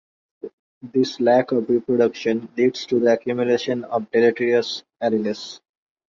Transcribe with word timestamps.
This 0.81 1.19
lack 1.19 1.51
of 1.51 1.69
reproduction 1.69 2.49
leads 2.57 2.87
to 2.87 2.99
the 2.99 3.13
accumulation 3.13 3.83
of 3.83 4.09
deleterious 4.09 4.83
alleles. 4.99 5.59